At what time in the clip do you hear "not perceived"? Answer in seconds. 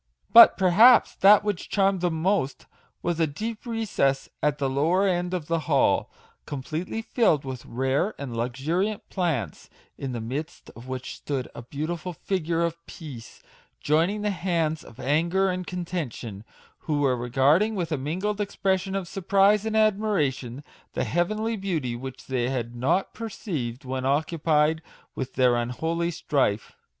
22.75-23.85